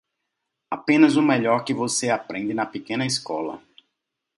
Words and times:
Apenas 0.71 1.15
o 1.15 1.21
melhor 1.21 1.63
que 1.63 1.75
você 1.75 2.09
aprende 2.09 2.55
na 2.55 2.65
pequena 2.65 3.05
escola. 3.05 3.61